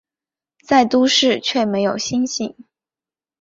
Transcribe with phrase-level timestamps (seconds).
[0.65, 2.55] 在都市却没有星星